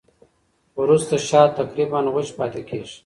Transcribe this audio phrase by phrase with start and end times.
[0.81, 2.97] وروسته شات تقریباً وچ پاتې کېږي.